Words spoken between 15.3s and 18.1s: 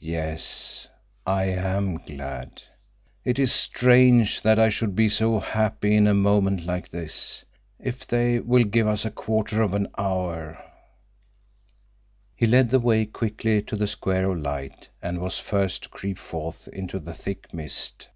first to creep forth into the thick mist.